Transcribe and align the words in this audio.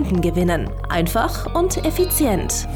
Kunden 0.00 0.22
gewinnen. 0.22 0.70
Einfach 0.88 1.54
und 1.54 1.84
effizient. 1.84 2.66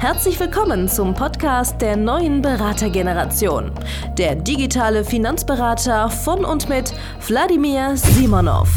Herzlich 0.00 0.40
willkommen 0.40 0.88
zum 0.88 1.14
Podcast 1.14 1.80
der 1.80 1.96
neuen 1.96 2.42
Beratergeneration. 2.42 3.70
Der 4.18 4.34
digitale 4.34 5.04
Finanzberater 5.04 6.10
von 6.10 6.44
und 6.44 6.68
mit 6.68 6.92
Wladimir 7.28 7.96
Simonov. 7.96 8.68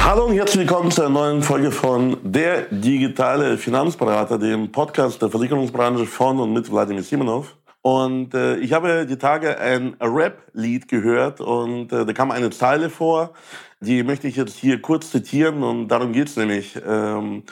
Hallo 0.00 0.24
und 0.24 0.36
herzlich 0.36 0.66
willkommen 0.66 0.90
zu 0.90 1.02
einer 1.02 1.10
neuen 1.10 1.42
Folge 1.42 1.70
von 1.70 2.16
Der 2.22 2.62
digitale 2.70 3.58
Finanzberater, 3.58 4.38
dem 4.38 4.72
Podcast 4.72 5.20
der 5.20 5.28
Versicherungsbranche 5.28 6.06
von 6.06 6.40
und 6.40 6.54
mit 6.54 6.72
Wladimir 6.72 7.02
Simonov. 7.02 7.54
Und 7.82 8.34
äh, 8.34 8.56
ich 8.56 8.72
habe 8.72 9.06
die 9.06 9.18
Tage 9.18 9.58
ein 9.58 9.96
Rap-Lied 10.00 10.88
gehört 10.88 11.40
und 11.40 11.92
äh, 11.92 12.06
da 12.06 12.12
kam 12.12 12.30
eine 12.30 12.50
Zeile 12.50 12.90
vor, 12.90 13.34
die 13.80 14.02
möchte 14.02 14.28
ich 14.28 14.36
jetzt 14.36 14.56
hier 14.56 14.80
kurz 14.82 15.10
zitieren 15.10 15.62
und 15.62 15.88
darum 15.88 16.12
geht 16.12 16.28
es 16.28 16.36
nämlich 16.36 16.78
ähm, 16.84 17.44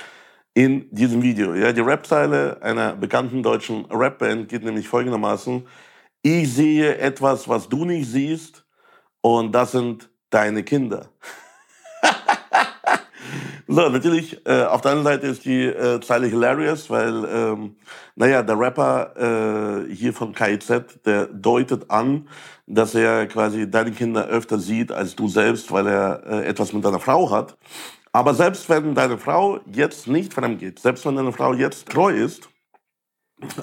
in 0.55 0.89
diesem 0.91 1.23
Video. 1.23 1.55
Ja, 1.55 1.73
die 1.73 1.81
Rap-Zeile 1.81 2.63
einer 2.63 2.97
bekannten 2.97 3.43
deutschen 3.43 3.85
Rap-Band 3.87 4.49
geht 4.49 4.65
nämlich 4.65 4.89
folgendermaßen. 4.89 5.67
Ich 6.23 6.53
sehe 6.53 6.99
etwas, 6.99 7.49
was 7.49 7.69
du 7.69 7.85
nicht 7.85 8.09
siehst 8.09 8.67
und 9.21 9.53
das 9.53 9.73
sind 9.73 10.11
deine 10.31 10.65
Kinder. 10.65 11.11
So, 13.69 13.89
natürlich, 13.89 14.47
äh, 14.47 14.63
auf 14.63 14.81
der 14.83 14.93
anderen 14.93 15.15
Seite 15.15 15.27
ist 15.27 15.45
die 15.45 15.65
äh, 15.65 16.01
Zeile 16.01 16.29
hilarious, 16.29 16.89
weil, 16.89 17.25
ähm, 17.29 17.77
naja, 18.15 18.45
der 18.45 18.61
Rapper 18.61 19.87
äh, 19.89 19.93
hier 19.93 20.13
von 20.13 20.33
KIZ, 20.33 21.01
der 21.05 21.27
deutet 21.27 21.91
an, 21.91 22.29
dass 22.69 22.95
er 22.95 23.27
quasi 23.27 23.69
deine 23.69 23.91
Kinder 23.91 24.27
öfter 24.27 24.61
sieht 24.61 24.93
als 24.93 25.17
du 25.17 25.27
selbst, 25.27 25.73
weil 25.73 25.89
er 25.89 26.23
äh, 26.27 26.47
etwas 26.47 26.73
mit 26.73 26.85
deiner 26.85 27.01
Frau 27.01 27.31
hat. 27.31 27.57
Aber 28.13 28.35
selbst 28.35 28.69
wenn 28.69 28.95
deine 28.95 29.19
Frau 29.19 29.59
jetzt 29.73 30.07
nicht 30.07 30.33
fremd 30.33 30.61
geht, 30.61 30.79
selbst 30.79 31.05
wenn 31.05 31.17
deine 31.17 31.33
Frau 31.33 31.53
jetzt 31.53 31.89
treu 31.89 32.13
ist, 32.13 32.49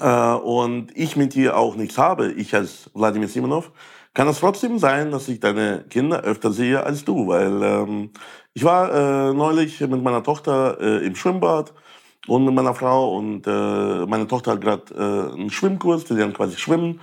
äh, 0.00 0.34
und 0.34 0.96
ich 0.96 1.16
mit 1.16 1.34
dir 1.34 1.56
auch 1.56 1.76
nichts 1.76 1.96
habe, 1.96 2.30
ich 2.32 2.54
als 2.54 2.90
Wladimir 2.94 3.28
Simonov, 3.28 3.72
kann 4.14 4.28
es 4.28 4.40
trotzdem 4.40 4.78
sein, 4.78 5.10
dass 5.10 5.28
ich 5.28 5.40
deine 5.40 5.84
Kinder 5.90 6.22
öfter 6.22 6.52
sehe 6.52 6.82
als 6.82 7.04
du, 7.04 7.26
weil 7.26 7.62
ähm, 7.62 8.10
ich 8.54 8.64
war 8.64 8.92
äh, 9.30 9.34
neulich 9.34 9.80
mit 9.80 10.02
meiner 10.02 10.22
Tochter 10.22 10.78
äh, 10.80 11.04
im 11.04 11.16
Schwimmbad 11.16 11.74
und 12.26 12.44
mit 12.44 12.54
meiner 12.54 12.74
Frau 12.74 13.16
und 13.16 13.46
äh, 13.46 14.06
meine 14.06 14.26
Tochter 14.26 14.52
hat 14.52 14.60
gerade 14.60 14.94
äh, 14.94 15.34
einen 15.34 15.50
Schwimmkurs, 15.50 16.04
die 16.04 16.14
lernen 16.14 16.32
quasi 16.32 16.56
schwimmen. 16.56 17.00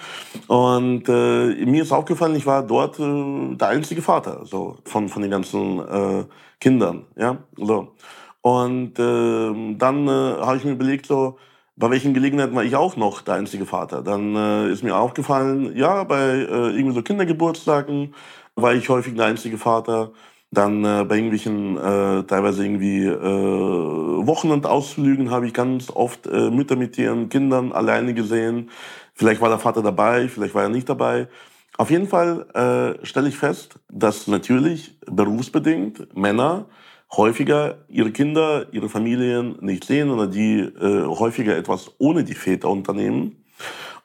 Und 0.48 1.08
äh, 1.09 1.66
mir 1.66 1.84
ist 1.84 1.92
aufgefallen, 1.92 2.36
ich 2.36 2.45
war 2.45 2.64
dort 2.66 2.98
äh, 3.00 3.56
der 3.56 3.68
einzige 3.68 4.02
Vater 4.02 4.46
so 4.46 4.78
von 4.86 5.09
von 5.09 5.22
den 5.22 5.31
ganzen 5.31 5.80
äh, 5.80 6.25
Kindern, 6.59 7.06
ja 7.18 7.38
so. 7.58 7.96
Und 8.42 8.98
äh, 8.98 9.75
dann 9.78 10.08
äh, 10.08 10.12
habe 10.42 10.58
ich 10.58 10.64
mir 10.64 10.72
überlegt 10.72 11.06
so 11.06 11.38
bei 11.82 11.90
welchen 11.90 12.14
Gelegenheiten 12.14 12.56
war 12.56 12.64
ich 12.64 12.76
auch 12.76 12.96
noch 12.96 13.22
der 13.24 13.34
einzige 13.34 13.66
Vater? 13.66 14.04
Dann 14.04 14.36
äh, 14.36 14.70
ist 14.72 14.84
mir 14.84 14.96
aufgefallen, 14.96 15.76
ja, 15.76 16.04
bei 16.04 16.22
äh, 16.22 16.69
irgendwie 16.78 16.94
so 16.94 17.02
Kindergeburtstagen 17.02 18.14
war 18.56 18.75
ich 18.75 18.88
häufig 18.88 19.16
der 19.16 19.25
einzige 19.25 19.58
Vater. 19.58 20.12
Dann 20.52 20.86
äh, 20.86 21.03
bei 21.06 21.16
irgendwelchen 21.16 21.78
äh, 21.78 22.24
teilweise 22.24 22.64
irgendwie 22.64 23.06
äh, 23.06 24.28
Wochenendausflügen 24.28 25.31
habe 25.31 25.47
ich 25.47 25.53
ganz 25.56 25.90
oft 25.90 26.28
äh, 26.28 26.52
Mütter 26.52 26.75
mit 26.75 27.00
ihren 27.00 27.30
Kindern 27.30 27.72
alleine 27.72 28.13
gesehen. 28.13 28.69
Vielleicht 29.16 29.42
war 29.42 29.50
der 29.50 29.58
Vater 29.58 29.81
dabei, 29.81 30.28
vielleicht 30.28 30.53
war 30.53 30.63
er 30.63 30.69
nicht 30.69 30.88
dabei. 30.88 31.30
Auf 31.78 31.90
jeden 31.90 32.08
Fall 32.08 32.46
äh, 32.53 33.03
stelle 33.03 33.30
ich 33.30 33.38
fest, 33.38 33.80
dass 33.90 34.28
natürlich 34.28 35.00
berufsbedingt 35.08 36.16
Männer 36.16 36.68
häufiger 37.16 37.80
ihre 37.90 38.12
Kinder, 38.12 38.68
ihre 38.72 38.90
Familien 38.90 39.58
nicht 39.62 39.84
sehen 39.84 40.10
oder 40.10 40.28
die 40.28 40.60
äh, 40.60 41.06
häufiger 41.06 41.58
etwas 41.58 41.92
ohne 41.98 42.24
die 42.24 42.36
Väter 42.36 42.70
unternehmen. 42.70 43.44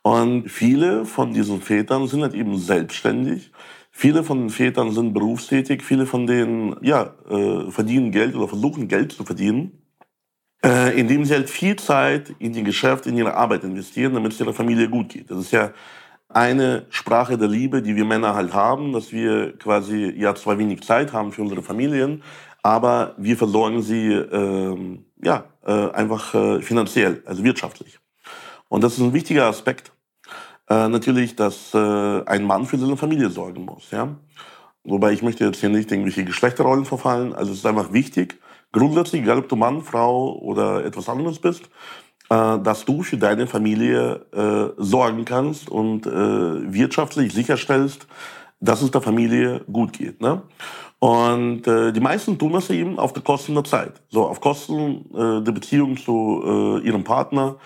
Und 0.02 0.48
viele 0.48 1.04
von 1.04 1.32
diesen 1.32 1.60
Vätern 1.60 2.06
sind 2.06 2.22
halt 2.22 2.34
eben 2.34 2.58
selbstständig. 2.58 3.50
Viele 3.90 4.22
von 4.22 4.38
den 4.38 4.50
Vätern 4.50 4.92
sind 4.92 5.14
berufstätig. 5.14 5.82
Viele 5.82 6.06
von 6.06 6.26
denen 6.26 6.76
ja, 6.82 7.14
äh, 7.28 7.70
verdienen 7.70 8.12
Geld 8.12 8.34
oder 8.36 8.46
versuchen 8.46 8.88
Geld 8.88 9.12
zu 9.12 9.24
verdienen, 9.24 9.82
äh, 10.64 10.98
indem 10.98 11.24
sie 11.24 11.34
halt 11.34 11.48
viel 11.48 11.76
Zeit 11.76 12.34
in 12.38 12.54
ihr 12.54 12.62
Geschäft, 12.62 13.06
in 13.06 13.16
ihre 13.16 13.34
Arbeit 13.34 13.64
investieren, 13.64 14.14
damit 14.14 14.32
es 14.32 14.40
ihrer 14.40 14.52
Familie 14.52 14.88
gut 14.88 15.08
geht. 15.08 15.30
Das 15.30 15.38
ist 15.38 15.52
ja 15.52 15.72
eine 16.28 16.86
Sprache 16.90 17.38
der 17.38 17.48
Liebe, 17.48 17.82
die 17.82 17.96
wir 17.96 18.04
Männer 18.04 18.34
halt 18.34 18.52
haben, 18.52 18.92
dass 18.92 19.12
wir 19.12 19.56
quasi 19.58 20.12
ja 20.16 20.34
zwar 20.34 20.58
wenig 20.58 20.82
Zeit 20.82 21.12
haben 21.12 21.32
für 21.32 21.42
unsere 21.42 21.62
Familien, 21.62 22.22
aber 22.66 23.14
wir 23.16 23.36
versorgen 23.36 23.80
sie 23.80 24.08
äh, 24.08 24.98
ja, 25.22 25.44
äh, 25.64 25.90
einfach 25.92 26.34
äh, 26.34 26.60
finanziell, 26.60 27.22
also 27.24 27.44
wirtschaftlich. 27.44 28.00
Und 28.68 28.82
das 28.82 28.94
ist 28.94 29.04
ein 29.04 29.12
wichtiger 29.12 29.46
Aspekt, 29.46 29.92
äh, 30.68 30.88
natürlich, 30.88 31.36
dass 31.36 31.72
äh, 31.74 32.24
ein 32.26 32.42
Mann 32.42 32.66
für 32.66 32.76
seine 32.76 32.96
Familie 32.96 33.30
sorgen 33.30 33.64
muss. 33.66 33.92
Ja? 33.92 34.16
Wobei 34.82 35.12
ich 35.12 35.22
möchte 35.22 35.44
jetzt 35.44 35.60
hier 35.60 35.68
nicht 35.68 35.92
irgendwelche 35.92 36.24
Geschlechterrollen 36.24 36.86
verfallen. 36.86 37.34
Also 37.34 37.52
es 37.52 37.58
ist 37.58 37.66
einfach 37.66 37.92
wichtig, 37.92 38.40
grundsätzlich, 38.72 39.22
egal 39.22 39.38
ob 39.38 39.48
du 39.48 39.54
Mann, 39.54 39.82
Frau 39.82 40.36
oder 40.36 40.84
etwas 40.84 41.08
anderes 41.08 41.38
bist, 41.38 41.70
äh, 42.30 42.58
dass 42.58 42.84
du 42.84 43.04
für 43.04 43.16
deine 43.16 43.46
Familie 43.46 44.26
äh, 44.32 44.82
sorgen 44.82 45.24
kannst 45.24 45.70
und 45.70 46.04
wirtschaftlich 46.04 47.32
sicherstellst, 47.32 48.08
dass 48.58 48.82
es 48.82 48.90
der 48.90 49.02
Familie 49.02 49.60
gut 49.70 49.92
geht. 49.92 50.20
Ne? 50.20 50.42
Und 51.06 51.68
äh, 51.68 51.92
die 51.92 52.00
meisten 52.00 52.36
tun 52.36 52.54
das 52.54 52.68
eben 52.68 52.98
auf 52.98 53.12
der 53.12 53.22
Kosten 53.22 53.54
der 53.54 53.62
Zeit. 53.62 54.02
So, 54.08 54.26
auf 54.26 54.40
Kosten 54.40 55.04
äh, 55.14 55.40
der 55.40 55.52
Beziehung 55.52 55.96
zu 55.96 56.42
äh, 56.44 56.84
ihrem 56.84 57.04
Partner, 57.04 57.58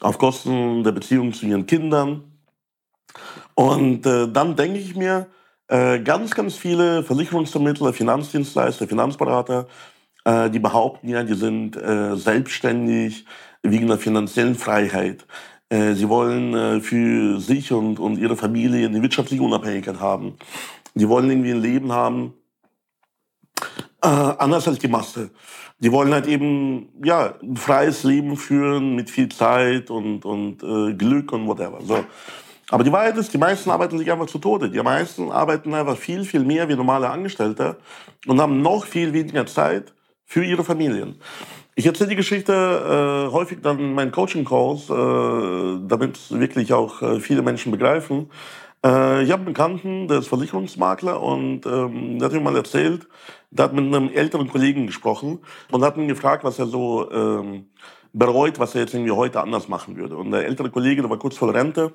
auf 0.00 0.16
Kosten 0.16 0.82
der 0.82 0.92
Beziehung 0.92 1.34
zu 1.34 1.44
ihren 1.44 1.66
Kindern. 1.66 2.24
Und 3.54 4.06
äh, 4.06 4.28
dann 4.32 4.56
denke 4.56 4.78
ich 4.78 4.96
mir, 4.96 5.26
äh, 5.68 5.98
ganz, 6.00 6.34
ganz 6.34 6.56
viele 6.56 7.02
Versicherungsvermittler, 7.02 7.92
Finanzdienstleister, 7.92 8.88
Finanzberater, 8.88 9.66
äh, 10.24 10.48
die 10.48 10.58
behaupten 10.58 11.10
ja, 11.10 11.22
die 11.22 11.34
sind 11.34 11.78
selbstständig 12.14 13.26
wegen 13.62 13.88
der 13.88 13.98
finanziellen 13.98 14.54
Freiheit. 14.54 15.26
Sie 15.70 16.08
wollen 16.08 16.80
für 16.80 17.40
sich 17.40 17.72
und, 17.72 17.98
und 17.98 18.18
ihre 18.18 18.36
Familie 18.36 18.86
eine 18.86 19.02
wirtschaftliche 19.02 19.42
Unabhängigkeit 19.42 20.00
haben. 20.00 20.36
Die 20.94 21.08
wollen 21.08 21.28
irgendwie 21.28 21.50
ein 21.50 21.60
Leben 21.60 21.92
haben, 21.92 22.34
äh, 24.06 24.34
anders 24.38 24.68
als 24.68 24.78
die 24.78 24.88
Masse. 24.88 25.30
Die 25.78 25.92
wollen 25.92 26.12
halt 26.14 26.26
eben 26.26 26.88
ja 27.04 27.34
ein 27.42 27.56
freies 27.56 28.04
Leben 28.04 28.36
führen 28.36 28.94
mit 28.94 29.10
viel 29.10 29.28
Zeit 29.28 29.90
und 29.90 30.24
und 30.24 30.62
äh, 30.62 30.94
Glück 30.94 31.32
und 31.32 31.46
whatever. 31.46 31.80
So. 31.82 32.04
Aber 32.70 32.82
die 32.82 32.92
Wahrheit 32.92 33.16
ist, 33.16 33.32
die 33.32 33.38
meisten 33.38 33.70
arbeiten 33.70 33.98
sich 33.98 34.10
einfach 34.10 34.26
zu 34.26 34.38
Tode. 34.38 34.70
Die 34.70 34.82
meisten 34.82 35.30
arbeiten 35.30 35.74
einfach 35.74 35.96
viel, 35.96 36.24
viel 36.24 36.44
mehr 36.44 36.68
wie 36.68 36.74
normale 36.74 37.08
Angestellte 37.10 37.76
und 38.26 38.40
haben 38.40 38.62
noch 38.62 38.86
viel 38.86 39.12
weniger 39.12 39.46
Zeit 39.46 39.92
für 40.24 40.44
ihre 40.44 40.64
Familien. 40.64 41.16
Ich 41.76 41.86
erzähle 41.86 42.10
die 42.10 42.16
Geschichte 42.16 42.52
äh, 42.52 43.32
häufig 43.32 43.58
dann 43.62 43.78
in 43.78 43.92
meinen 43.92 44.10
Coaching-Calls, 44.10 44.88
äh, 44.88 45.86
damit 45.86 46.18
wirklich 46.30 46.72
auch 46.72 47.02
äh, 47.02 47.20
viele 47.20 47.42
Menschen 47.42 47.70
begreifen. 47.70 48.30
Äh, 48.86 49.24
ich 49.24 49.32
habe 49.32 49.40
einen 49.40 49.46
Bekannten, 49.46 50.08
der 50.08 50.18
ist 50.18 50.28
Versicherungsmakler 50.28 51.20
und 51.20 51.66
ähm, 51.66 52.18
der 52.18 52.26
hat 52.26 52.32
mir 52.32 52.40
mal 52.40 52.56
erzählt, 52.56 53.08
der 53.50 53.64
hat 53.64 53.72
mit 53.72 53.84
einem 53.84 54.10
älteren 54.10 54.48
Kollegen 54.48 54.86
gesprochen 54.86 55.40
und 55.72 55.82
hat 55.84 55.96
ihn 55.96 56.08
gefragt, 56.08 56.44
was 56.44 56.58
er 56.58 56.66
so 56.66 57.10
ähm, 57.10 57.70
bereut, 58.12 58.58
was 58.60 58.74
er 58.74 58.82
jetzt 58.82 58.94
irgendwie 58.94 59.12
heute 59.12 59.40
anders 59.40 59.68
machen 59.68 59.96
würde. 59.96 60.16
Und 60.16 60.30
der 60.30 60.46
ältere 60.46 60.70
Kollege, 60.70 61.02
der 61.02 61.10
war 61.10 61.18
kurz 61.18 61.36
vor 61.36 61.52
Rente 61.52 61.92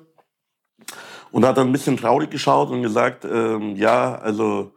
und 1.30 1.46
hat 1.46 1.56
dann 1.56 1.68
ein 1.68 1.72
bisschen 1.72 1.96
traurig 1.96 2.30
geschaut 2.30 2.70
und 2.70 2.82
gesagt, 2.82 3.24
ähm, 3.24 3.74
ja, 3.76 4.16
also 4.16 4.74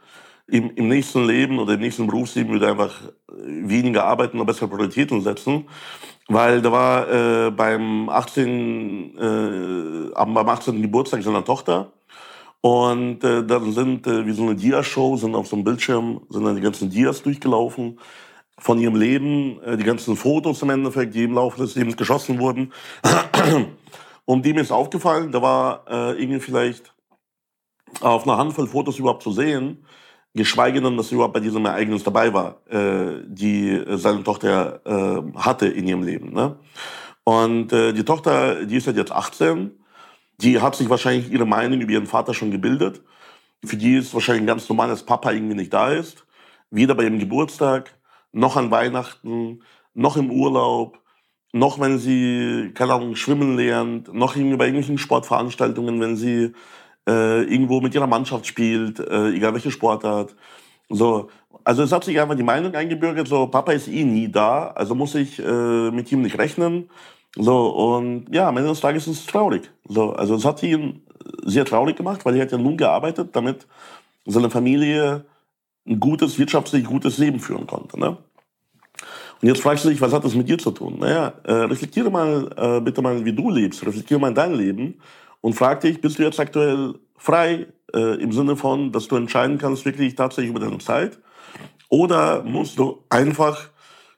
im, 0.47 0.71
im 0.75 0.87
nächsten 0.87 1.25
Leben 1.25 1.59
oder 1.59 1.73
im 1.73 1.81
nächsten 1.81 2.07
Berufsleben 2.07 2.53
würde 2.53 2.67
er 2.67 2.71
einfach 2.71 3.01
weniger 3.27 4.05
arbeiten 4.05 4.39
und 4.39 4.45
bessere 4.45 4.69
Prioritäten 4.69 5.21
setzen. 5.21 5.67
Weil 6.27 6.61
da 6.61 6.71
war 6.71 7.47
äh, 7.47 7.51
beim 7.51 8.09
18. 8.09 9.17
Äh, 9.17 10.11
beim 10.15 10.49
18. 10.49 10.81
Geburtstag 10.81 11.21
seiner 11.21 11.43
Tochter 11.43 11.91
und 12.65 13.23
äh, 13.23 13.45
dann 13.45 13.73
sind 13.73 14.07
äh, 14.07 14.25
wie 14.25 14.31
so 14.31 14.41
eine 14.41 14.55
Dia-Show, 14.55 15.17
sind 15.17 15.35
auf 15.35 15.45
so 15.45 15.55
einem 15.55 15.63
Bildschirm, 15.63 16.21
sind 16.29 16.45
dann 16.45 16.55
die 16.55 16.63
ganzen 16.63 16.89
Dias 16.89 17.21
durchgelaufen. 17.21 17.99
von 18.57 18.79
ihrem 18.79 18.95
Leben, 18.95 19.61
äh, 19.61 19.77
die 19.77 19.83
ganzen 19.83 20.15
Fotos 20.15 20.63
im 20.63 20.71
Endeffekt, 20.71 21.13
die 21.13 21.25
im 21.25 21.33
Laufe 21.33 21.61
des 21.61 21.75
Lebens 21.75 21.95
geschossen 21.95 22.39
wurden. 22.39 22.73
Und 24.25 24.45
dem 24.45 24.57
ist 24.57 24.71
aufgefallen, 24.71 25.31
da 25.31 25.43
war 25.43 25.85
äh, 25.87 26.19
irgendwie 26.19 26.39
vielleicht 26.39 26.95
auf 28.01 28.23
einer 28.23 28.37
Handvoll 28.37 28.65
Fotos 28.65 28.97
überhaupt 28.97 29.21
zu 29.21 29.31
sehen, 29.31 29.85
geschweige 30.33 30.81
denn, 30.81 30.97
dass 30.97 31.09
sie 31.09 31.15
überhaupt 31.15 31.35
bei 31.35 31.41
diesem 31.41 31.67
Ereignis 31.67 32.03
dabei 32.03 32.33
war, 32.33 32.61
äh, 32.67 33.21
die 33.27 33.79
seine 33.89 34.23
Tochter 34.23 34.81
äh, 34.85 35.37
hatte 35.37 35.67
in 35.67 35.87
ihrem 35.87 36.01
Leben. 36.01 36.33
Ne? 36.33 36.57
Und 37.25 37.71
äh, 37.73 37.93
die 37.93 38.05
Tochter, 38.05 38.65
die 38.65 38.77
ist 38.77 38.87
halt 38.87 38.97
jetzt 38.97 39.11
18, 39.11 39.84
die 40.37 40.59
hat 40.61 40.75
sich 40.75 40.89
wahrscheinlich 40.89 41.31
ihre 41.31 41.45
Meinung 41.45 41.81
über 41.81 41.91
ihren 41.91 42.07
Vater 42.07 42.33
schon 42.33 42.51
gebildet. 42.51 43.01
Für 43.63 43.77
die 43.77 43.95
ist 43.95 44.13
wahrscheinlich 44.13 44.45
ganz 44.45 44.67
normal, 44.69 44.89
dass 44.89 45.05
Papa 45.05 45.31
irgendwie 45.31 45.55
nicht 45.55 45.73
da 45.73 45.89
ist. 45.89 46.25
Weder 46.71 46.95
bei 46.95 47.03
ihrem 47.03 47.19
Geburtstag, 47.19 47.97
noch 48.31 48.57
an 48.57 48.71
Weihnachten, 48.71 49.61
noch 49.93 50.17
im 50.17 50.29
Urlaub, 50.29 50.99
noch 51.53 51.79
wenn 51.79 51.97
sie, 51.97 52.71
keine 52.73 52.93
Ahnung, 52.93 53.15
schwimmen 53.15 53.55
lernt, 53.55 54.13
noch 54.13 54.35
irgendwie 54.35 54.57
bei 54.57 54.65
irgendwelchen 54.65 54.97
Sportveranstaltungen, 54.97 56.01
wenn 56.01 56.17
sie 56.17 56.51
äh, 57.07 57.43
irgendwo 57.43 57.79
mit 57.79 57.95
ihrer 57.95 58.07
Mannschaft 58.07 58.45
spielt, 58.45 58.99
äh, 58.99 59.29
egal 59.29 59.53
welche 59.53 59.71
Sportart. 59.71 60.35
So, 60.89 61.29
also 61.63 61.83
es 61.83 61.91
hat 61.91 62.03
sich 62.03 62.19
einfach 62.19 62.35
die 62.35 62.43
Meinung 62.43 62.75
eingebürgert, 62.75 63.27
so 63.27 63.47
Papa 63.47 63.71
ist 63.71 63.87
eh 63.87 64.03
nie 64.03 64.29
da, 64.29 64.67
also 64.67 64.95
muss 64.95 65.15
ich 65.15 65.39
äh, 65.39 65.91
mit 65.91 66.11
ihm 66.11 66.21
nicht 66.21 66.37
rechnen. 66.37 66.89
So, 67.35 67.67
und 67.67 68.33
ja, 68.33 68.47
am 68.47 68.57
Ende 68.57 68.69
des 68.69 68.79
Tages 68.79 69.07
ist 69.07 69.19
es 69.19 69.25
traurig. 69.25 69.69
So, 69.87 70.13
also 70.13 70.35
es 70.35 70.45
hat 70.45 70.63
ihn 70.63 71.01
sehr 71.43 71.65
traurig 71.65 71.95
gemacht, 71.95 72.25
weil 72.25 72.35
er 72.35 72.43
hat 72.43 72.51
ja 72.51 72.57
nun 72.57 72.77
gearbeitet, 72.77 73.35
damit 73.35 73.67
seine 74.25 74.49
Familie 74.49 75.25
ein 75.87 75.99
gutes, 75.99 76.39
wirtschaftlich 76.39 76.85
gutes 76.85 77.17
Leben 77.17 77.39
führen 77.39 77.67
konnte. 77.67 77.99
Ne? 77.99 78.17
Und 79.41 79.47
jetzt 79.47 79.61
fragst 79.61 79.85
du 79.85 79.89
dich, 79.89 80.01
was 80.01 80.13
hat 80.13 80.23
das 80.23 80.33
mit 80.33 80.47
dir 80.47 80.57
zu 80.57 80.71
tun? 80.71 80.97
Naja, 80.99 81.33
äh, 81.43 81.51
reflektiere 81.51 82.09
mal 82.09 82.49
äh, 82.57 82.81
bitte 82.81 83.01
mal, 83.01 83.23
wie 83.25 83.33
du 83.33 83.49
lebst. 83.49 83.85
Reflektiere 83.85 84.19
mal 84.19 84.33
dein 84.33 84.53
Leben 84.55 84.99
und 85.41 85.53
frag 85.53 85.81
dich, 85.81 86.01
bist 86.01 86.17
du 86.17 86.23
jetzt 86.23 86.39
aktuell 86.39 86.95
frei 87.17 87.67
äh, 87.93 88.21
im 88.21 88.31
Sinne 88.31 88.55
von, 88.55 88.91
dass 88.91 89.07
du 89.07 89.15
entscheiden 89.15 89.57
kannst 89.57 89.85
wirklich 89.85 90.15
tatsächlich 90.15 90.49
über 90.49 90.59
deine 90.59 90.79
Zeit? 90.79 91.19
Oder 91.89 92.43
musst 92.43 92.79
du 92.79 93.03
einfach 93.09 93.69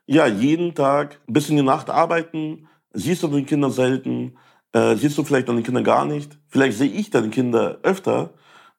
ja 0.06 0.28
jeden 0.28 0.74
Tag 0.74 1.20
bis 1.28 1.50
in 1.50 1.58
die 1.58 1.64
Nacht 1.64 1.90
arbeiten? 1.90 2.68
Siehst 3.00 3.22
du 3.22 3.28
deine 3.28 3.44
Kinder 3.44 3.70
selten? 3.70 4.38
Äh, 4.74 4.96
siehst 4.96 5.20
du 5.20 5.24
vielleicht 5.24 5.48
deine 5.48 5.62
Kinder 5.62 5.84
gar 5.84 6.04
nicht? 6.04 6.40
Vielleicht 6.48 6.80
sehe 6.80 6.90
ich 6.90 7.12
deine 7.12 7.30
Kinder 7.30 7.78
öfter, 7.84 8.32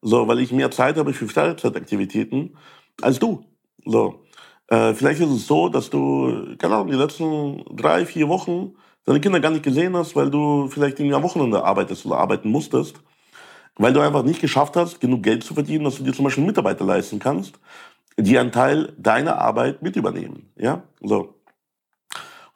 so 0.02 0.26
weil 0.26 0.40
ich 0.40 0.50
mehr 0.50 0.72
Zeit 0.72 0.96
habe 0.96 1.12
für 1.12 1.28
Freizeitaktivitäten 1.28 2.56
als 3.00 3.20
du. 3.20 3.44
So. 3.84 4.24
Äh, 4.66 4.94
vielleicht 4.94 5.20
ist 5.20 5.30
es 5.30 5.46
so, 5.46 5.68
dass 5.68 5.88
du, 5.88 6.56
keine 6.58 6.74
Ahnung, 6.74 6.88
die 6.88 6.96
letzten 6.96 7.62
drei, 7.76 8.04
vier 8.04 8.28
Wochen 8.28 8.74
deine 9.04 9.20
Kinder 9.20 9.38
gar 9.38 9.52
nicht 9.52 9.62
gesehen 9.62 9.96
hast, 9.96 10.16
weil 10.16 10.30
du 10.30 10.66
vielleicht 10.66 11.00
am 11.00 11.22
Wochenende 11.22 11.64
arbeitest 11.64 12.04
oder 12.04 12.18
arbeiten 12.18 12.50
musstest, 12.50 13.00
weil 13.76 13.92
du 13.92 14.00
einfach 14.00 14.24
nicht 14.24 14.40
geschafft 14.40 14.74
hast, 14.74 15.00
genug 15.00 15.22
Geld 15.22 15.44
zu 15.44 15.54
verdienen, 15.54 15.84
dass 15.84 15.98
du 15.98 16.02
dir 16.02 16.12
zum 16.12 16.24
Beispiel 16.24 16.44
Mitarbeiter 16.44 16.84
leisten 16.84 17.20
kannst, 17.20 17.60
die 18.18 18.36
einen 18.36 18.50
Teil 18.50 18.94
deiner 18.98 19.38
Arbeit 19.38 19.80
mit 19.80 19.94
übernehmen. 19.94 20.50
Ja, 20.56 20.82
so. 21.00 21.37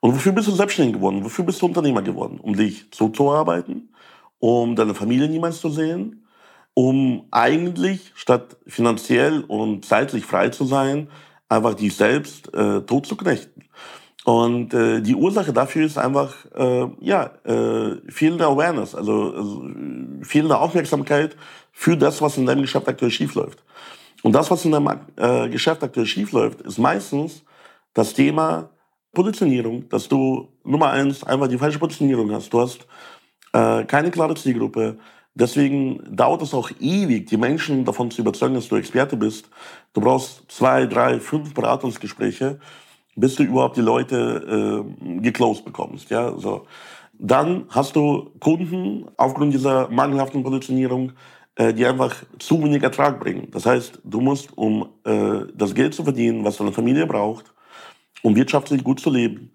Und 0.02 0.14
wofür 0.14 0.32
bist 0.32 0.48
du 0.48 0.52
selbstständig 0.52 0.96
geworden? 0.96 1.22
Wofür 1.22 1.44
bist 1.44 1.62
du 1.62 1.66
Unternehmer 1.66 2.02
geworden? 2.02 2.40
Um 2.42 2.56
dich 2.56 2.90
zuzuarbeiten, 2.90 3.94
um 4.40 4.74
deine 4.74 4.94
Familie 4.94 5.28
niemals 5.28 5.60
zu 5.60 5.70
sehen, 5.70 6.26
um 6.74 7.28
eigentlich 7.30 8.10
statt 8.16 8.56
finanziell 8.66 9.44
und 9.44 9.84
zeitlich 9.84 10.24
frei 10.24 10.48
zu 10.48 10.64
sein, 10.64 11.08
einfach 11.48 11.74
dich 11.74 11.94
selbst 11.94 12.52
äh, 12.52 12.80
tot 12.80 13.06
zu 13.06 13.16
knechten. 13.16 13.62
Und 14.24 14.74
äh, 14.74 15.02
die 15.02 15.14
Ursache 15.14 15.52
dafür 15.52 15.86
ist 15.86 15.98
einfach 15.98 16.34
äh, 16.52 16.88
ja 16.98 17.30
äh, 17.44 18.00
fehlende 18.08 18.46
Awareness, 18.46 18.96
also, 18.96 19.32
also 19.32 19.70
fehlende 20.22 20.58
Aufmerksamkeit 20.58 21.36
für 21.70 21.96
das, 21.96 22.20
was 22.20 22.36
in 22.38 22.46
deinem 22.46 22.62
Geschäft 22.62 22.88
aktuell 22.88 23.12
schiefläuft. 23.12 23.62
Und 24.24 24.32
das, 24.32 24.50
was 24.50 24.64
in 24.64 24.72
deinem 24.72 24.98
äh, 25.14 25.48
Geschäft 25.48 25.84
aktuell 25.84 26.06
schiefläuft, 26.06 26.62
ist 26.62 26.78
meistens 26.78 27.44
das 27.94 28.14
Thema 28.14 28.71
Positionierung, 29.12 29.88
dass 29.88 30.08
du 30.08 30.48
Nummer 30.64 30.90
eins 30.90 31.24
einfach 31.24 31.48
die 31.48 31.58
falsche 31.58 31.78
Positionierung 31.78 32.32
hast. 32.32 32.52
Du 32.52 32.60
hast 32.60 32.86
äh, 33.52 33.84
keine 33.84 34.10
klare 34.10 34.34
Zielgruppe, 34.34 34.98
Deswegen 35.34 36.02
dauert 36.14 36.42
es 36.42 36.52
auch 36.52 36.70
ewig, 36.78 37.26
die 37.26 37.38
Menschen 37.38 37.84
davon 37.84 38.10
zu 38.10 38.20
überzeugen, 38.20 38.54
dass 38.54 38.68
du 38.68 38.76
Experte 38.76 39.16
bist. 39.16 39.48
Du 39.94 40.02
brauchst 40.02 40.44
zwei, 40.48 40.86
drei, 40.86 41.20
fünf 41.20 41.54
Beratungsgespräche, 41.54 42.58
bis 43.16 43.36
du 43.36 43.44
überhaupt 43.44 43.76
die 43.76 43.82
Leute 43.82 44.84
äh, 44.84 45.20
geclosed 45.20 45.64
bekommst. 45.64 46.10
Ja, 46.10 46.38
so. 46.38 46.66
Dann 47.14 47.64
hast 47.70 47.96
du 47.96 48.30
Kunden 48.40 49.06
aufgrund 49.16 49.54
dieser 49.54 49.88
mangelhaften 49.88 50.42
Positionierung, 50.42 51.12
äh, 51.54 51.72
die 51.72 51.86
einfach 51.86 52.14
zu 52.38 52.62
wenig 52.62 52.82
Ertrag 52.82 53.18
bringen. 53.18 53.48
Das 53.52 53.64
heißt, 53.64 54.00
du 54.04 54.20
musst, 54.20 54.56
um 54.56 54.88
äh, 55.04 55.46
das 55.54 55.74
Geld 55.74 55.94
zu 55.94 56.04
verdienen, 56.04 56.44
was 56.44 56.58
deine 56.58 56.72
Familie 56.72 57.06
braucht, 57.06 57.51
um 58.22 58.36
wirtschaftlich 58.36 58.84
gut 58.84 59.00
zu 59.00 59.10
leben, 59.10 59.52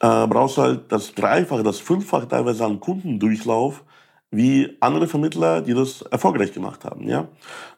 äh, 0.00 0.26
brauchst 0.26 0.56
du 0.56 0.62
halt 0.62 0.92
das 0.92 1.14
Dreifache, 1.14 1.62
das 1.62 1.78
Fünffache 1.78 2.28
teilweise 2.28 2.64
an 2.64 2.80
Kundendurchlauf, 2.80 3.84
wie 4.30 4.76
andere 4.80 5.06
Vermittler, 5.06 5.60
die 5.60 5.74
das 5.74 6.02
erfolgreich 6.02 6.52
gemacht 6.52 6.84
haben. 6.84 7.08
Ja? 7.08 7.28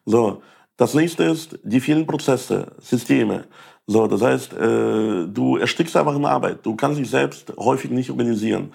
So, 0.04 0.42
das 0.76 0.94
nächste 0.94 1.24
ist 1.24 1.58
die 1.62 1.80
vielen 1.80 2.06
Prozesse, 2.06 2.72
Systeme. 2.80 3.44
So, 3.86 4.06
das 4.06 4.20
heißt, 4.22 4.52
äh, 4.54 5.26
du 5.28 5.58
erstickst 5.58 5.96
einfach 5.96 6.16
in 6.16 6.24
Arbeit. 6.24 6.64
Du 6.64 6.74
kannst 6.74 6.98
dich 6.98 7.08
selbst 7.08 7.52
häufig 7.56 7.90
nicht 7.90 8.10
organisieren. 8.10 8.72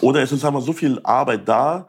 Oder 0.00 0.22
es 0.22 0.32
ist 0.32 0.44
einfach 0.44 0.62
so 0.62 0.72
viel 0.72 0.98
Arbeit 1.04 1.46
da, 1.46 1.86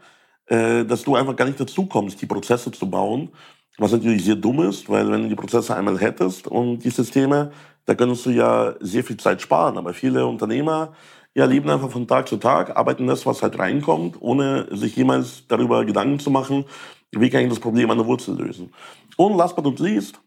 äh, 0.48 0.84
dass 0.84 1.04
du 1.04 1.16
einfach 1.16 1.36
gar 1.36 1.46
nicht 1.46 1.60
dazu 1.60 1.86
kommst, 1.86 2.22
die 2.22 2.26
Prozesse 2.26 2.72
zu 2.72 2.90
bauen. 2.90 3.30
Was 3.78 3.92
natürlich 3.92 4.24
sehr 4.24 4.36
dumm 4.36 4.62
ist, 4.62 4.90
weil 4.90 5.12
wenn 5.12 5.24
du 5.24 5.30
die 5.30 5.36
Prozesse 5.36 5.76
einmal 5.76 6.00
hättest 6.00 6.48
und 6.48 6.80
die 6.80 6.90
Systeme, 6.90 7.52
da 7.86 7.94
könntest 7.94 8.26
du 8.26 8.30
ja 8.30 8.76
sehr 8.80 9.04
viel 9.04 9.18
Zeit 9.18 9.42
sparen. 9.42 9.78
Aber 9.78 9.94
viele 9.94 10.26
Unternehmer 10.26 10.94
ja, 11.36 11.46
leben 11.46 11.70
einfach 11.70 11.92
von 11.92 12.08
Tag 12.08 12.28
zu 12.28 12.38
Tag, 12.38 12.76
arbeiten 12.78 13.08
das, 13.08 13.26
was 13.26 13.44
halt 13.44 13.60
reinkommt, 13.60 14.22
ohne 14.22 14.68
sich 14.76 14.96
jemals 14.96 15.46
darüber 15.48 15.84
Gedanken 15.84 16.20
zu 16.20 16.32
machen, 16.32 16.64
wie 17.12 17.30
kann 17.30 17.42
ich 17.42 17.50
das 17.50 17.60
Problem 17.60 17.92
an 17.92 17.98
der 17.98 18.08
Wurzel 18.08 18.38
lösen. 18.38 18.72
Und 19.18 19.38
last 19.38 19.56
but 19.56 19.66
not 19.66 19.80
least, 19.80 20.22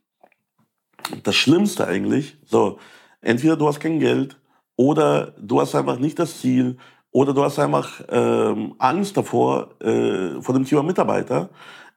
das 1.22 1.34
Schlimmste 1.34 1.86
eigentlich, 1.86 2.36
so, 2.44 2.78
entweder 3.22 3.56
du 3.56 3.66
hast 3.66 3.80
kein 3.80 3.98
Geld 3.98 4.36
oder 4.76 5.34
du 5.40 5.60
hast 5.60 5.74
einfach 5.74 5.98
nicht 5.98 6.18
das 6.18 6.40
Ziel 6.40 6.76
oder 7.10 7.32
du 7.32 7.43
hast 7.43 7.58
einfach 7.58 8.02
ähm, 8.10 8.74
Angst 8.78 9.17
davor, 9.17 9.81
äh, 9.81 10.40
vor 10.43 10.55
dem 10.55 10.67
Thema 10.67 10.82
Mitarbeiter 10.82 11.48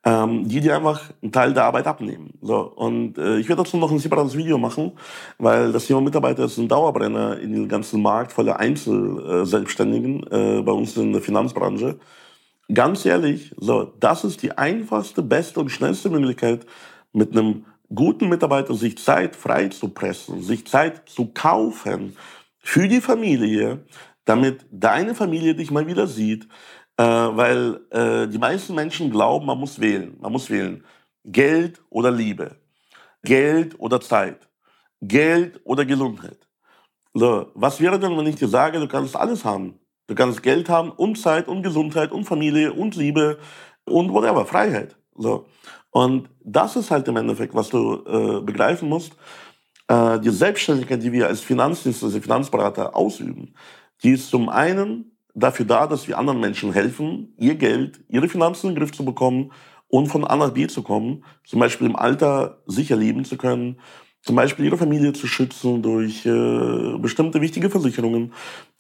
ähm, 0.04 0.48
die 0.48 0.62
dir 0.62 0.76
einfach 0.76 1.12
einen 1.22 1.32
Teil 1.32 1.54
der 1.54 1.66
Arbeit 1.66 1.86
abnehmen. 1.86 2.34
So, 2.42 2.60
und 2.62 3.18
äh, 3.18 3.38
ich 3.38 3.48
werde 3.48 3.64
dazu 3.64 3.78
noch 3.78 3.92
ein 3.92 4.00
separates 4.00 4.36
Video 4.36 4.58
machen, 4.58 4.94
weil 5.38 5.72
das 5.72 5.86
Thema 5.86 6.02
Mitarbeiter 6.02 6.46
ist 6.46 6.58
ein 6.58 6.68
Dauerbrenner 6.68 7.40
in 7.40 7.54
den 7.54 7.68
ganzen 7.68 8.02
Markt 8.02 8.32
voller 8.32 8.60
Einzelselbstständigen 8.60 10.24
äh, 10.32 10.62
bei 10.64 10.72
uns 10.72 10.98
in 10.98 11.14
der 11.14 11.22
Finanzbranche. 11.22 12.00
Ganz 12.74 13.06
ehrlich, 13.06 13.54
so, 13.58 13.94
das 14.00 14.24
ist 14.24 14.42
die 14.42 14.58
einfachste, 14.58 15.22
beste 15.22 15.60
und 15.60 15.70
schnellste 15.70 16.10
Möglichkeit, 16.10 16.66
mit 17.14 17.34
einem 17.34 17.66
guten 17.94 18.30
Mitarbeiter 18.30 18.74
sich 18.74 18.98
Zeit 18.98 19.36
frei 19.36 19.68
zu 19.68 19.90
pressen, 19.90 20.42
sich 20.42 20.66
Zeit 20.66 21.10
zu 21.10 21.28
kaufen 21.34 22.16
für 22.60 22.88
die 22.88 23.02
Familie, 23.02 23.86
damit 24.26 24.66
deine 24.72 25.14
Familie 25.14 25.56
dich 25.56 25.72
mal 25.72 25.88
wieder 25.88 26.08
sieht, 26.08 26.48
äh, 27.02 27.36
weil 27.36 27.80
äh, 27.90 28.28
die 28.28 28.38
meisten 28.38 28.76
Menschen 28.76 29.10
glauben, 29.10 29.48
man 29.48 29.58
muss 29.58 29.80
wählen. 29.80 30.18
Man 30.20 30.32
muss 30.32 30.50
wählen 30.50 30.84
Geld 31.26 31.82
oder 31.90 32.12
Liebe, 32.12 32.58
Geld 33.24 33.80
oder 33.80 34.00
Zeit, 34.00 34.48
Geld 35.02 35.60
oder 35.64 35.84
Gesundheit. 35.86 36.48
So, 37.14 37.48
was 37.56 37.80
wäre 37.82 38.00
denn, 38.00 38.16
wenn 38.18 38.28
ich 38.28 38.36
dir 38.36 38.48
sage, 38.48 38.80
du 38.80 38.88
kannst 38.88 39.16
alles 39.16 39.44
haben? 39.44 39.80
Du 40.08 40.16
kannst 40.16 40.44
Geld 40.44 40.70
haben 40.70 40.92
und 40.92 41.18
Zeit 41.18 41.48
und 41.48 41.64
Gesundheit 41.64 42.12
und 42.12 42.26
Familie 42.26 42.72
und 42.74 42.96
Liebe 42.96 43.40
und 43.86 44.14
whatever, 44.14 44.46
Freiheit. 44.46 44.96
So. 45.16 45.46
Und 45.90 46.30
das 46.44 46.76
ist 46.76 46.92
halt 46.92 47.08
im 47.08 47.18
Endeffekt, 47.18 47.56
was 47.56 47.70
du 47.70 48.04
äh, 48.06 48.42
begreifen 48.42 48.90
musst. 48.90 49.14
Äh, 49.88 50.20
die 50.20 50.30
Selbstständigkeit, 50.30 51.02
die 51.02 51.12
wir 51.12 51.28
als 51.28 51.42
Finanzdienst, 51.42 52.04
als 52.04 52.16
Finanzberater 52.16 52.96
ausüben, 52.96 53.56
die 54.04 54.12
ist 54.12 54.30
zum 54.30 54.50
einen 54.50 55.11
dafür 55.34 55.66
da, 55.66 55.88
dass 55.88 56.08
wir 56.08 56.18
anderen 56.18 56.40
Menschen 56.40 56.74
helfen, 56.74 57.34
ihr 57.38 57.56
Geld, 57.56 58.02
ihre 58.10 58.30
Finanzen 58.30 58.68
in 58.68 58.76
den 58.76 58.80
Griff 58.80 58.92
zu 58.92 59.06
bekommen 59.06 59.52
und 59.88 60.08
von 60.08 60.26
A 60.26 60.36
nach 60.36 60.52
B 60.52 60.68
zu 60.68 60.84
kommen, 60.84 61.24
zum 61.46 61.60
Beispiel 61.60 61.88
im 61.88 61.96
Alter 61.96 62.62
sicher 62.66 62.96
leben 62.96 63.26
zu 63.26 63.38
können, 63.38 63.80
zum 64.22 64.36
Beispiel 64.36 64.66
ihre 64.66 64.78
Familie 64.78 65.14
zu 65.14 65.28
schützen 65.28 65.82
durch 65.82 66.26
äh, 66.26 66.98
bestimmte 67.00 67.42
wichtige 67.42 67.70
Versicherungen. 67.70 68.34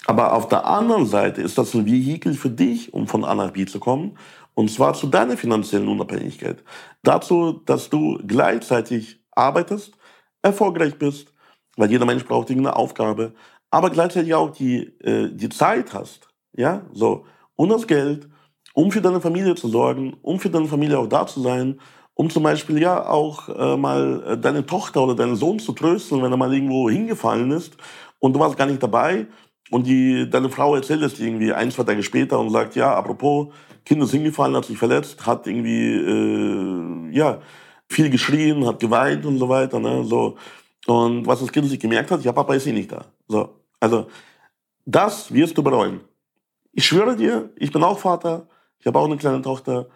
Aber 0.05 0.33
auf 0.33 0.47
der 0.47 0.65
anderen 0.65 1.05
Seite 1.05 1.41
ist 1.41 1.57
das 1.57 1.73
ein 1.73 1.85
Vehikel 1.85 2.33
für 2.33 2.49
dich, 2.49 2.93
um 2.93 3.07
von 3.07 3.23
A 3.25 3.33
nach 3.33 3.51
B 3.51 3.65
zu 3.65 3.79
kommen, 3.79 4.17
und 4.53 4.69
zwar 4.69 4.93
zu 4.93 5.07
deiner 5.07 5.37
finanziellen 5.37 5.87
Unabhängigkeit. 5.87 6.63
Dazu, 7.03 7.61
dass 7.65 7.89
du 7.89 8.19
gleichzeitig 8.25 9.21
arbeitest, 9.31 9.97
erfolgreich 10.41 10.97
bist, 10.97 11.33
weil 11.77 11.89
jeder 11.89 12.05
Mensch 12.05 12.25
braucht 12.25 12.49
irgendeine 12.49 12.75
Aufgabe, 12.75 13.33
aber 13.71 13.89
gleichzeitig 13.89 14.33
auch 14.35 14.51
die, 14.51 14.83
äh, 14.99 15.29
die 15.31 15.49
Zeit 15.49 15.93
hast, 15.93 16.30
ja, 16.55 16.81
so, 16.93 17.25
und 17.55 17.69
das 17.69 17.87
Geld, 17.87 18.27
um 18.73 18.91
für 18.91 19.01
deine 19.01 19.21
Familie 19.21 19.55
zu 19.55 19.67
sorgen, 19.67 20.15
um 20.21 20.39
für 20.39 20.49
deine 20.49 20.67
Familie 20.67 20.99
auch 20.99 21.07
da 21.07 21.27
zu 21.27 21.41
sein, 21.41 21.79
um 22.13 22.29
zum 22.29 22.43
Beispiel 22.43 22.79
ja 22.79 23.07
auch 23.07 23.49
äh, 23.49 23.77
mal 23.77 24.23
äh, 24.27 24.37
deine 24.37 24.65
Tochter 24.65 25.03
oder 25.03 25.15
deinen 25.15 25.35
Sohn 25.35 25.59
zu 25.59 25.73
trösten, 25.73 26.21
wenn 26.21 26.31
er 26.31 26.37
mal 26.37 26.53
irgendwo 26.53 26.89
hingefallen 26.89 27.51
ist 27.51 27.75
und 28.19 28.33
du 28.33 28.39
warst 28.39 28.57
gar 28.57 28.67
nicht 28.67 28.83
dabei 28.83 29.27
und 29.71 29.87
die, 29.87 30.29
deine 30.29 30.49
Frau 30.49 30.75
erzählt 30.75 31.01
es 31.01 31.19
irgendwie 31.19 31.53
ein, 31.53 31.71
zwei 31.71 31.83
Tage 31.83 32.03
später 32.03 32.39
und 32.39 32.49
sagt, 32.49 32.75
ja, 32.75 32.93
apropos, 32.93 33.47
Kind 33.85 34.03
ist 34.03 34.11
hingefallen, 34.11 34.55
hat 34.55 34.65
sich 34.65 34.77
verletzt, 34.77 35.25
hat 35.25 35.47
irgendwie, 35.47 35.95
äh, 35.95 37.15
ja, 37.15 37.41
viel 37.89 38.09
geschrien, 38.09 38.65
hat 38.65 38.79
geweint 38.79 39.25
und 39.25 39.37
so 39.37 39.49
weiter, 39.49 39.79
ne, 39.79 40.03
so. 40.03 40.37
Und 40.87 41.25
was 41.27 41.39
das 41.39 41.51
Kind 41.51 41.67
sich 41.67 41.79
gemerkt 41.79 42.11
hat, 42.11 42.23
ja, 42.23 42.31
Papa 42.31 42.53
ist 42.53 42.67
eh 42.67 42.71
nicht 42.71 42.91
da. 42.91 43.05
So. 43.27 43.49
Also, 43.79 44.07
das 44.85 45.33
wirst 45.33 45.57
du 45.57 45.63
bereuen. 45.63 46.01
Ich 46.73 46.85
schwöre 46.85 47.15
dir, 47.15 47.51
ich 47.57 47.71
bin 47.71 47.83
auch 47.83 47.99
Vater, 47.99 48.47
ich 48.79 48.87
habe 48.87 48.97
auch 48.99 49.05
eine 49.05 49.17
kleine 49.17 49.41
Tochter. 49.41 49.89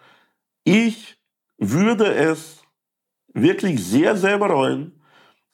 Ich 0.63 1.17
würde 1.57 2.13
es 2.13 2.63
wirklich 3.33 3.83
sehr, 3.85 4.17
sehr 4.17 4.37
bereuen, 4.37 5.01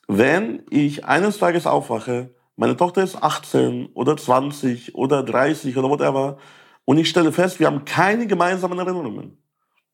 wenn 0.08 0.64
ich 0.70 1.04
eines 1.04 1.38
Tages 1.38 1.66
aufwache, 1.66 2.34
meine 2.56 2.76
Tochter 2.76 3.02
ist 3.02 3.22
18 3.22 3.90
oder 3.94 4.16
20 4.16 4.94
oder 4.94 5.22
30 5.22 5.76
oder 5.76 5.88
whatever, 5.88 6.38
und 6.84 6.98
ich 6.98 7.08
stelle 7.08 7.32
fest, 7.32 7.60
wir 7.60 7.68
haben 7.68 7.84
keine 7.84 8.26
gemeinsamen 8.26 8.78
Erinnerungen. 8.78 9.38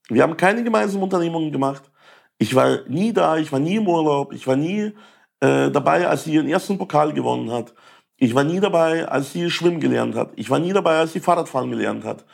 Wir 0.08 0.22
haben 0.22 0.36
keine 0.36 0.64
gemeinsamen 0.64 1.02
Unternehmungen 1.02 1.52
gemacht. 1.52 1.90
Ich 2.38 2.54
war 2.54 2.88
nie 2.88 3.12
da, 3.12 3.36
ich 3.36 3.52
war 3.52 3.58
nie 3.58 3.76
im 3.76 3.86
Urlaub, 3.86 4.32
ich 4.32 4.46
war 4.46 4.56
nie 4.56 4.92
äh, 5.40 5.70
dabei, 5.70 6.08
als 6.08 6.24
sie 6.24 6.34
ihren 6.34 6.48
ersten 6.48 6.78
Pokal 6.78 7.12
gewonnen 7.12 7.50
hat. 7.50 7.74
Ich 8.18 8.34
war 8.34 8.44
nie 8.44 8.60
dabei, 8.60 9.08
als 9.08 9.32
sie 9.32 9.50
schwimmen 9.50 9.80
gelernt 9.80 10.14
hat. 10.16 10.32
Ich 10.36 10.50
war 10.50 10.58
nie 10.58 10.72
dabei, 10.72 10.98
als 10.98 11.12
sie 11.12 11.20
Fahrradfahren 11.20 11.70
gelernt 11.70 12.04
hat. 12.04 12.24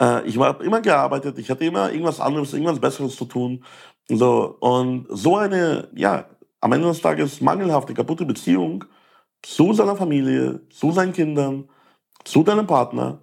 Äh, 0.00 0.26
ich 0.26 0.38
habe 0.38 0.64
immer 0.64 0.80
gearbeitet, 0.80 1.38
ich 1.38 1.50
hatte 1.50 1.64
immer 1.64 1.90
irgendwas 1.90 2.20
anderes, 2.20 2.52
irgendwas 2.52 2.80
Besseres 2.80 3.16
zu 3.16 3.24
tun. 3.26 3.64
So, 4.08 4.56
und 4.60 5.06
so 5.08 5.36
eine, 5.36 5.88
ja, 5.94 6.26
am 6.60 6.72
Ende 6.72 6.88
des 6.88 7.00
Tages 7.00 7.40
mangelhafte, 7.40 7.94
kaputte 7.94 8.26
Beziehung 8.26 8.84
zu 9.42 9.72
seiner 9.72 9.96
Familie, 9.96 10.60
zu 10.70 10.92
seinen 10.92 11.12
Kindern, 11.12 11.68
zu 12.24 12.42
deinem 12.42 12.66
Partner, 12.66 13.22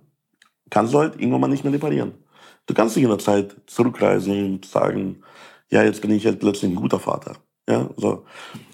kannst 0.69 0.93
du 0.93 0.99
halt 0.99 1.15
irgendwann 1.19 1.41
mal 1.41 1.47
nicht 1.47 1.63
mehr 1.63 1.73
reparieren. 1.73 2.13
Du 2.65 2.73
kannst 2.73 2.95
nicht 2.95 3.03
in 3.03 3.09
der 3.09 3.19
Zeit 3.19 3.55
zurückreisen 3.67 4.45
und 4.45 4.65
sagen, 4.65 5.23
ja, 5.69 5.83
jetzt 5.83 6.01
bin 6.01 6.11
ich 6.11 6.25
halt 6.25 6.39
plötzlich 6.39 6.71
ein 6.71 6.75
guter 6.75 6.99
Vater. 6.99 7.35
Ja, 7.69 7.89
so. 7.97 8.25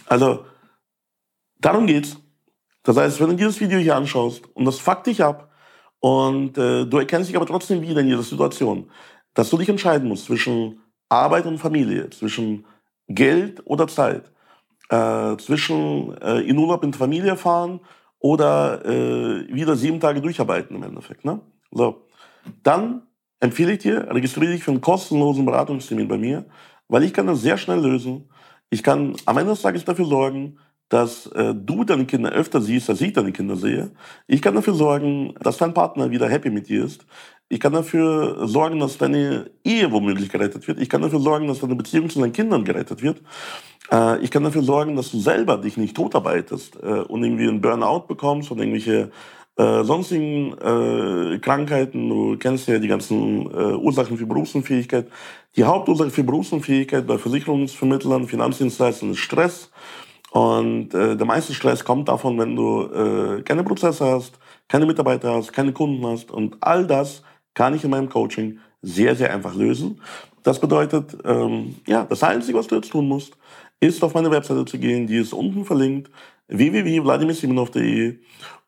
Also, 0.07 0.45
darum 1.59 1.87
geht's. 1.87 2.17
Das 2.83 2.97
heißt, 2.97 3.19
wenn 3.21 3.29
du 3.29 3.35
dieses 3.35 3.59
Video 3.59 3.79
hier 3.79 3.95
anschaust 3.95 4.43
und 4.53 4.65
das 4.65 4.79
fuckt 4.79 5.07
dich 5.07 5.23
ab 5.23 5.49
und 5.99 6.57
äh, 6.57 6.85
du 6.85 6.97
erkennst 6.97 7.29
dich 7.29 7.35
aber 7.37 7.45
trotzdem 7.45 7.81
wieder 7.81 8.01
in 8.01 8.07
dieser 8.07 8.23
Situation, 8.23 8.91
dass 9.33 9.49
du 9.49 9.57
dich 9.57 9.69
entscheiden 9.69 10.07
musst 10.07 10.25
zwischen 10.25 10.81
Arbeit 11.09 11.45
und 11.45 11.57
Familie, 11.57 12.09
zwischen 12.09 12.65
Geld 13.07 13.61
oder 13.65 13.87
Zeit, 13.87 14.31
äh, 14.89 15.37
zwischen 15.37 16.17
äh, 16.21 16.41
in 16.41 16.57
Urlaub 16.57 16.81
die 16.81 16.91
Familie 16.91 17.37
fahren 17.37 17.79
oder 18.19 18.85
äh, 18.85 19.53
wieder 19.53 19.75
sieben 19.75 19.99
Tage 19.99 20.21
durcharbeiten 20.21 20.75
im 20.75 20.83
Endeffekt. 20.83 21.23
Ne? 21.23 21.39
So, 21.71 22.07
dann 22.63 23.03
empfehle 23.39 23.73
ich 23.73 23.79
dir, 23.79 24.07
registriere 24.09 24.53
dich 24.53 24.63
für 24.63 24.71
einen 24.71 24.81
kostenlosen 24.81 25.45
Beratungstermin 25.45 26.07
bei 26.07 26.17
mir, 26.17 26.45
weil 26.87 27.03
ich 27.03 27.13
kann 27.13 27.27
das 27.27 27.41
sehr 27.41 27.57
schnell 27.57 27.79
lösen. 27.79 28.29
Ich 28.69 28.83
kann 28.83 29.15
am 29.25 29.37
Ende 29.37 29.51
des 29.51 29.61
Tages 29.61 29.85
dafür 29.85 30.05
sorgen, 30.05 30.57
dass 30.89 31.27
äh, 31.27 31.53
du 31.55 31.83
deine 31.83 32.05
Kinder 32.05 32.31
öfter 32.31 32.61
siehst, 32.61 32.89
als 32.89 33.01
ich 33.01 33.13
deine 33.13 33.31
Kinder 33.31 33.55
sehe. 33.55 33.91
Ich 34.27 34.41
kann 34.41 34.55
dafür 34.55 34.73
sorgen, 34.73 35.33
dass 35.41 35.57
dein 35.57 35.73
Partner 35.73 36.11
wieder 36.11 36.29
happy 36.29 36.49
mit 36.49 36.69
dir 36.69 36.85
ist. 36.85 37.05
Ich 37.49 37.59
kann 37.59 37.73
dafür 37.73 38.47
sorgen, 38.47 38.79
dass 38.79 38.97
deine 38.97 39.51
Ehe 39.63 39.91
womöglich 39.91 40.29
gerettet 40.29 40.67
wird. 40.67 40.79
Ich 40.79 40.89
kann 40.89 41.01
dafür 41.01 41.19
sorgen, 41.19 41.47
dass 41.47 41.59
deine 41.59 41.75
Beziehung 41.75 42.09
zu 42.09 42.19
deinen 42.19 42.33
Kindern 42.33 42.63
gerettet 42.63 43.01
wird. 43.01 43.21
Äh, 43.91 44.19
ich 44.19 44.31
kann 44.31 44.43
dafür 44.43 44.63
sorgen, 44.63 44.95
dass 44.95 45.11
du 45.11 45.19
selber 45.19 45.57
dich 45.57 45.77
nicht 45.77 45.95
totarbeitest 45.95 46.77
äh, 46.81 47.01
und 47.01 47.23
irgendwie 47.23 47.47
einen 47.47 47.61
Burnout 47.61 48.07
bekommst 48.07 48.51
und 48.51 48.59
irgendwelche 48.59 49.11
äh, 49.55 49.83
sonstigen 49.83 50.53
äh, 50.53 51.37
Krankheiten, 51.37 52.09
du 52.09 52.37
kennst 52.37 52.67
ja 52.67 52.79
die 52.79 52.87
ganzen 52.87 53.45
äh, 53.51 53.75
Ursachen 53.75 54.17
für 54.17 54.25
Berufsunfähigkeit. 54.25 55.07
Die 55.55 55.63
Hauptursache 55.63 56.09
für 56.09 56.23
Berufsunfähigkeit 56.23 57.05
bei 57.05 57.19
Versicherungsvermittlern, 57.19 58.27
Finanzdienstleistern 58.27 59.11
ist 59.11 59.19
Stress. 59.19 59.69
Und 60.33 60.95
äh, 60.95 61.15
der 61.15 61.27
meiste 61.27 61.53
Stress 61.53 61.85
kommt 61.85 62.09
davon, 62.09 62.39
wenn 62.39 62.55
du 62.55 62.85
äh, 62.85 63.43
keine 63.43 63.63
Prozesse 63.63 64.03
hast, 64.03 64.39
keine 64.67 64.87
Mitarbeiter 64.87 65.31
hast, 65.31 65.53
keine 65.53 65.73
Kunden 65.73 66.03
hast. 66.07 66.31
Und 66.31 66.57
all 66.59 66.87
das 66.87 67.21
kann 67.53 67.75
ich 67.75 67.83
in 67.83 67.91
meinem 67.91 68.09
Coaching 68.09 68.57
sehr, 68.81 69.15
sehr 69.15 69.31
einfach 69.31 69.53
lösen. 69.53 70.01
Das 70.41 70.59
bedeutet, 70.59 71.15
ähm, 71.23 71.75
ja, 71.85 72.03
das 72.05 72.23
Einzige, 72.23 72.57
was 72.57 72.65
du 72.65 72.75
jetzt 72.75 72.89
tun 72.89 73.07
musst, 73.07 73.37
ist 73.79 74.03
auf 74.03 74.15
meine 74.15 74.31
Webseite 74.31 74.65
zu 74.65 74.79
gehen, 74.79 75.05
die 75.05 75.17
ist 75.17 75.33
unten 75.33 75.65
verlinkt, 75.65 76.09
www.vladimirsimonov.de 76.47 78.17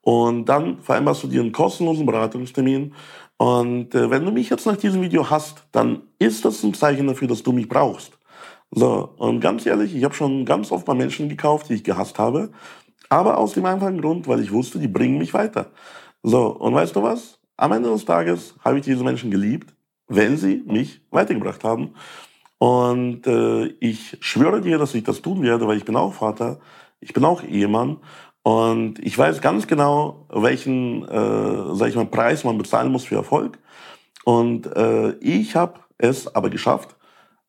und 0.02 0.46
dann 0.46 0.84
vereinbarst 0.84 1.24
du 1.24 1.28
dir 1.28 1.42
einen 1.42 1.52
kostenlosen 1.52 2.06
Beratungstermin. 2.06 2.94
Und 3.38 3.96
äh, 3.96 4.12
wenn 4.12 4.24
du 4.24 4.30
mich 4.30 4.52
jetzt 4.52 4.68
nach 4.68 4.78
diesem 4.78 5.02
Video 5.02 5.28
hast, 5.28 5.66
dann 5.72 6.04
ist 6.20 6.46
das 6.46 6.62
ein 6.64 6.76
Zeichen 6.76 7.08
dafür, 7.08 7.28
dass 7.28 7.42
du 7.42 7.52
mich 7.52 7.68
brauchst. 7.68 8.15
So, 8.78 9.10
und 9.18 9.40
ganz 9.40 9.66
ehrlich, 9.66 9.96
ich 9.96 10.04
habe 10.04 10.14
schon 10.14 10.44
ganz 10.44 10.70
oft 10.70 10.86
bei 10.86 10.94
Menschen 10.94 11.30
gekauft, 11.30 11.70
die 11.70 11.76
ich 11.76 11.86
gehasst 11.86 12.20
habe, 12.20 12.50
aber 13.08 13.38
aus 13.38 13.54
dem 13.54 13.64
einfachen 13.66 14.02
Grund, 14.02 14.28
weil 14.28 14.42
ich 14.42 14.52
wusste, 14.52 14.80
die 14.80 14.90
bringen 14.90 15.18
mich 15.18 15.34
weiter. 15.34 15.68
So, 16.24 16.48
und 16.48 16.74
weißt 16.74 16.94
du 16.94 17.02
was? 17.02 17.40
Am 17.56 17.72
Ende 17.72 17.90
des 17.90 18.04
Tages 18.04 18.54
habe 18.66 18.78
ich 18.78 18.84
diese 18.84 19.06
Menschen 19.06 19.32
geliebt, 19.32 19.74
wenn 20.10 20.36
sie 20.36 20.62
mich 20.68 21.00
weitergebracht 21.10 21.64
haben. 21.64 21.94
Und 22.58 23.26
äh, 23.28 23.68
ich 23.80 24.18
schwöre 24.20 24.60
dir, 24.60 24.78
dass 24.78 24.94
ich 24.94 25.06
das 25.06 25.22
tun 25.22 25.42
werde, 25.42 25.68
weil 25.68 25.78
ich 25.78 25.86
bin 25.86 25.96
auch 25.96 26.14
Vater, 26.14 26.60
ich 27.00 27.14
bin 27.14 27.24
auch 27.24 27.44
Ehemann 27.44 28.00
und 28.44 29.00
ich 29.00 29.18
weiß 29.18 29.40
ganz 29.40 29.68
genau, 29.68 30.28
welchen, 30.30 31.08
äh, 31.08 31.76
sag 31.76 31.88
ich 31.88 31.96
mal, 31.96 32.08
Preis 32.08 32.44
man 32.44 32.58
bezahlen 32.58 32.92
muss 32.92 33.06
für 33.06 33.16
Erfolg. 33.16 33.58
Und 34.26 34.68
äh, 34.76 35.12
ich 35.20 35.56
habe 35.56 35.80
es 35.98 36.36
aber 36.36 36.50
geschafft, 36.50 36.95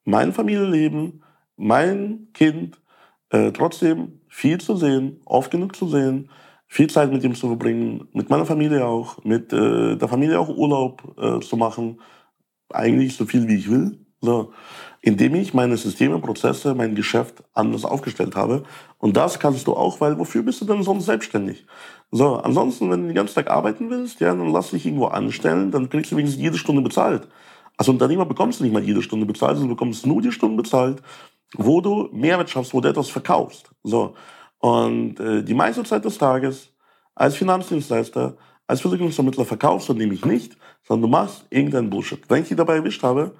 mein 0.07 0.33
Familienleben, 0.33 1.23
mein 1.57 2.29
Kind 2.33 2.81
äh, 3.29 3.53
trotzdem 3.53 4.21
viel 4.29 4.59
zu 4.59 4.77
sehen, 4.77 5.21
oft 5.27 5.51
genug 5.51 5.77
zu 5.77 5.87
sehen, 5.89 6.31
viel 6.67 6.89
Zeit 6.89 7.13
mit 7.13 7.23
ihm 7.23 7.35
zu 7.35 7.49
verbringen, 7.49 8.09
mit 8.15 8.31
meiner 8.31 8.47
Familie 8.47 8.87
auch, 8.87 9.23
mit 9.23 9.53
äh, 9.53 9.97
der 9.97 10.09
Familie 10.09 10.41
auch 10.41 10.49
Urlaub 10.49 11.15
äh, 11.19 11.41
zu 11.41 11.59
machen, 11.59 12.01
eigentlich 12.71 13.17
so 13.17 13.27
viel 13.27 13.47
wie 13.47 13.57
ich 13.57 13.71
will. 13.71 13.99
So 14.23 14.53
indem 15.07 15.37
ich 15.37 15.55
meine 15.55 15.77
Systeme, 15.77 16.19
Prozesse, 16.19 16.75
mein 16.75 16.97
Geschäft 16.97 17.45
anders 17.55 17.85
aufgestellt 17.85 18.35
habe. 18.35 18.65
Und 18.99 19.17
das 19.17 19.39
kannst 19.39 19.69
du 19.69 19.75
auch, 19.75 20.01
weil 20.01 20.19
wofür 20.19 20.43
bist 20.43 20.61
du 20.61 20.65
denn 20.65 20.83
sonst 20.83 21.07
selbstständig? 21.07 21.65
So, 22.11 22.35
ansonsten, 22.39 22.91
wenn 22.91 23.03
du 23.03 23.07
den 23.07 23.15
ganzen 23.15 23.37
Tag 23.37 23.49
arbeiten 23.49 23.89
willst, 23.89 24.19
ja, 24.19 24.35
dann 24.35 24.53
lass 24.53 24.71
dich 24.71 24.85
irgendwo 24.85 25.07
anstellen, 25.07 25.71
dann 25.71 25.89
kriegst 25.89 26.11
du 26.11 26.17
wenigstens 26.17 26.43
jede 26.43 26.59
Stunde 26.59 26.83
bezahlt. 26.83 27.29
Als 27.77 27.89
Unternehmer 27.89 28.25
bekommst 28.25 28.61
du 28.61 28.65
nicht 28.65 28.73
mal 28.73 28.83
jede 28.83 29.03
Stunde 29.03 29.27
bezahlt, 29.27 29.57
sondern 29.57 29.71
du 29.71 29.75
bekommst 29.75 30.07
nur 30.07 30.23
die 30.23 30.33
Stunden 30.33 30.57
bezahlt, 30.57 31.03
wo 31.55 31.81
du 31.81 32.09
Mehrwert 32.13 32.51
schaffst, 32.51 32.73
wo 32.73 32.81
du 32.81 32.89
etwas 32.89 33.11
verkaufst. 33.11 33.71
So. 33.83 34.15
Und 34.59 35.21
äh, 35.21 35.43
die 35.43 35.55
meiste 35.55 35.85
Zeit 35.85 36.05
des 36.05 36.19
Tages 36.19 36.73
als 37.15 37.37
Finanzdienstleister, 37.37 38.37
als 38.67 38.81
Versicherungsvermittler 38.81 39.45
verkaufst 39.45 39.89
du 39.89 39.95
nämlich 39.95 40.25
nicht, 40.25 40.57
sondern 40.83 41.11
du 41.11 41.17
machst 41.17 41.47
irgendeinen 41.51 41.91
Bullshit. 41.91 42.21
Wenn 42.29 42.43
ich 42.43 42.49
dich 42.49 42.57
dabei 42.57 42.77
erwischt 42.77 43.03
habe, 43.03 43.37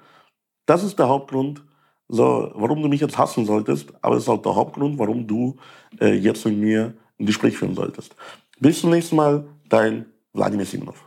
das 0.65 0.83
ist 0.83 0.97
der 0.97 1.09
Hauptgrund, 1.09 1.63
so, 2.07 2.51
warum 2.55 2.81
du 2.81 2.87
mich 2.87 3.01
jetzt 3.01 3.17
hassen 3.17 3.45
solltest, 3.45 3.93
aber 4.01 4.15
es 4.15 4.23
ist 4.23 4.29
auch 4.29 4.41
der 4.41 4.55
Hauptgrund, 4.55 4.97
warum 4.97 5.27
du 5.27 5.57
äh, 5.99 6.13
jetzt 6.13 6.45
mit 6.45 6.57
mir 6.57 6.93
ein 7.19 7.25
Gespräch 7.25 7.57
führen 7.57 7.75
solltest. 7.75 8.15
Bis 8.59 8.79
zum 8.79 8.91
nächsten 8.91 9.15
Mal, 9.15 9.45
dein 9.67 10.05
Wladimir 10.33 10.65
Simonov. 10.65 11.06